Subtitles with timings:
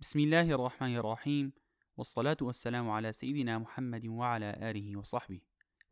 [0.00, 1.52] بسم الله الرحمن الرحيم
[1.96, 5.40] والصلاة والسلام على سيدنا محمد وعلى آله وصحبه.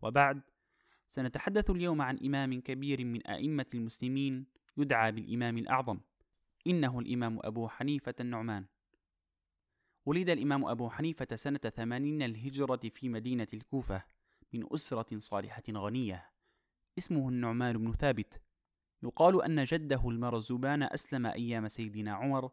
[0.02, 0.42] وبعد
[1.08, 4.46] سنتحدث اليوم عن إمام كبير من أئمة المسلمين
[4.77, 6.00] يدعى بالإمام الأعظم
[6.66, 8.66] إنه الإمام أبو حنيفة النعمان.
[10.05, 14.04] ولد الإمام أبو حنيفة سنة ثمانين الهجرة في مدينة الكوفة
[14.52, 16.30] من أسرة صالحة غنية
[16.98, 18.41] اسمه النعمان بن ثابت.
[19.02, 22.50] يقال أن جده المرزبان أسلم أيام سيدنا عمر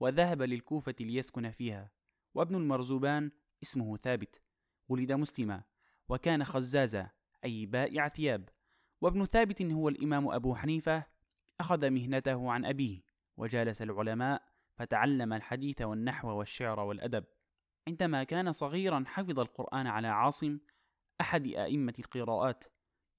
[0.00, 1.90] وذهب للكوفة ليسكن فيها.
[2.34, 3.30] وابن المرزبان
[3.62, 4.42] اسمه ثابت.
[4.88, 5.62] ولد مسلما
[6.08, 7.10] وكان خزازا
[7.44, 8.48] أي بائع ثياب.
[9.00, 11.06] وابن ثابت هو الإمام أبو حنيفة.
[11.60, 13.02] أخذ مهنته عن أبيه.
[13.36, 14.42] وجالس العلماء
[14.76, 17.24] فتعلم الحديث والنحو والشعر والأدب.
[17.88, 20.58] عندما كان صغيرا حفظ القرآن على عاصم
[21.20, 22.64] أحد أئمة القراءات.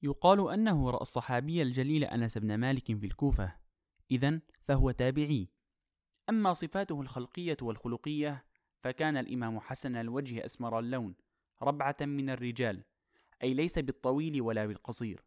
[0.01, 3.55] يقال أنه رأى الصحابي الجليل أنس بن مالك في الكوفة.
[4.11, 5.49] إذا فهو تابعي.
[6.29, 8.45] أما صفاته الخلقية والخلقية
[8.79, 11.15] فكان الإمام حسن الوجه أسمر اللون
[11.61, 12.83] ربعة من الرجال
[13.43, 15.23] أي ليس بالطويل ولا بالقصير.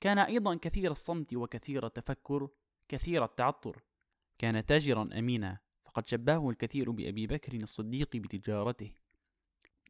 [0.00, 2.48] كان أيضا كثير الصمت وكثير التفكر
[2.88, 3.82] كثير التعطر.
[4.38, 8.92] كان تاجرا أمينا فقد شبهه الكثير بأبي بكر الصديق بتجارته.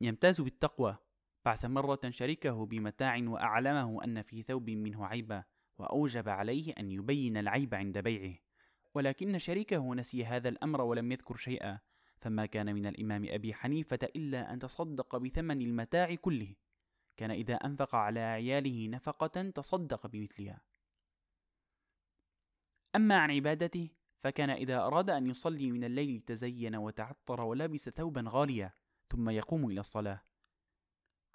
[0.01, 0.97] يمتاز بالتقوى
[1.45, 5.45] بعث مرة شركه بمتاع وأعلمه أن في ثوب منه عيبا
[5.79, 8.46] وأوجب عليه أن يبين العيب عند بيعه.
[8.97, 11.79] ولكن شريكه نسي هذا الأمر ولم يذكر شيئا
[12.19, 16.55] فما كان من الإمام أبي حنيفة إلا أن تصدق بثمن المتاع كله.
[17.17, 20.61] كان إذا أنفق على عياله نفقة تصدق بمثلها.
[22.97, 28.73] أما عن عبادته فكان إذا أراد أن يصلي من الليل تزين وتعطر ولبس ثوبا غاليا
[29.09, 30.23] ثم يقوم إلى الصلاة.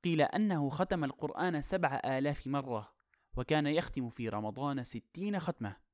[0.04, 2.94] قيل أنه ختم القرآن سبع آلاف مرة
[3.38, 5.91] وكان يختم في رمضان ستين ختمة.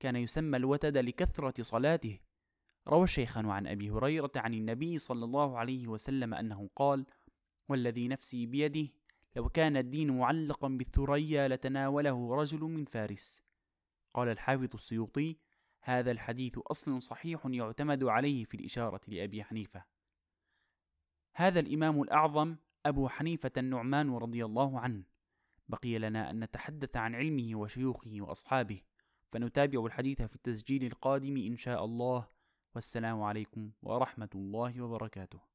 [0.00, 2.18] كان يسمى الوتد لكثرة صلاته.
[2.88, 7.06] روى الشيخان عن أبي هريرة عن النبي صلى الله عليه وسلم أنه قال
[7.68, 8.88] والذي نفسي بيده
[9.36, 13.42] لو كان الدين معلقا بالثريا لتناوله رجل من فارس.
[14.14, 15.36] قال الحافظ السيوطي
[15.80, 19.84] هذا الحديث أصل صحيح يعتمد عليه في الإشارة لأبي حنيفة.
[21.34, 22.56] هذا الإمام الأعظم
[22.86, 25.02] أبو حنيفة النعمان رضي الله عنه.
[25.68, 28.82] بقي لنا أن نتحدث عن علمه وشيوخه وأصحابه.
[29.32, 32.26] فنتابع الحديث في التسجيل القادم إن شاء الله.
[32.74, 35.49] والسلام عليكم ورحمة الله وبركاته.